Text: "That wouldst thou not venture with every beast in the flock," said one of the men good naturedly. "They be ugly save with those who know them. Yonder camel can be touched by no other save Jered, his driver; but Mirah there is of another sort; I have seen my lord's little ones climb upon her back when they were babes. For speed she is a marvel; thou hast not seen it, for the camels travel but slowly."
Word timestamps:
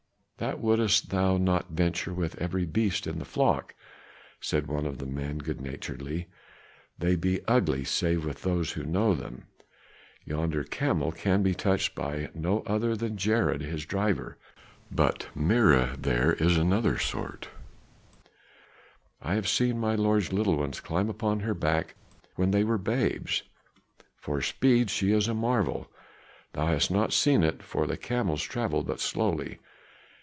"That 0.37 0.59
wouldst 0.59 1.11
thou 1.11 1.37
not 1.37 1.69
venture 1.69 2.15
with 2.15 2.35
every 2.41 2.65
beast 2.65 3.05
in 3.05 3.19
the 3.19 3.25
flock," 3.25 3.75
said 4.39 4.65
one 4.65 4.87
of 4.87 4.97
the 4.97 5.05
men 5.05 5.37
good 5.37 5.61
naturedly. 5.61 6.29
"They 6.97 7.15
be 7.15 7.41
ugly 7.47 7.83
save 7.83 8.25
with 8.25 8.41
those 8.41 8.71
who 8.71 8.81
know 8.83 9.13
them. 9.13 9.43
Yonder 10.25 10.63
camel 10.63 11.11
can 11.11 11.43
be 11.43 11.53
touched 11.53 11.93
by 11.93 12.29
no 12.33 12.61
other 12.65 12.95
save 12.97 13.11
Jered, 13.17 13.61
his 13.61 13.85
driver; 13.85 14.39
but 14.91 15.27
Mirah 15.35 15.95
there 15.95 16.33
is 16.33 16.55
of 16.57 16.63
another 16.63 16.97
sort; 16.97 17.49
I 19.21 19.35
have 19.35 19.47
seen 19.47 19.77
my 19.77 19.93
lord's 19.93 20.33
little 20.33 20.57
ones 20.57 20.79
climb 20.79 21.07
upon 21.07 21.41
her 21.41 21.53
back 21.53 21.93
when 22.35 22.49
they 22.49 22.63
were 22.63 22.79
babes. 22.79 23.43
For 24.17 24.41
speed 24.41 24.89
she 24.89 25.11
is 25.11 25.27
a 25.27 25.35
marvel; 25.35 25.91
thou 26.53 26.65
hast 26.65 26.89
not 26.89 27.13
seen 27.13 27.43
it, 27.43 27.61
for 27.61 27.85
the 27.85 27.95
camels 27.95 28.41
travel 28.41 28.81
but 28.81 28.99
slowly." 28.99 29.59